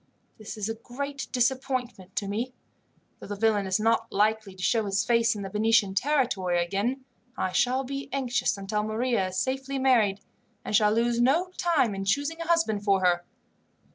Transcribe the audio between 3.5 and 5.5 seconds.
is not likely to show his face in the